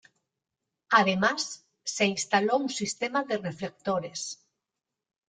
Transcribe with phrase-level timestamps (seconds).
[0.89, 4.43] Además, se instaló un sistema de reflectores.